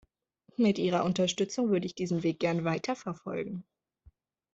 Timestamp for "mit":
0.57-0.79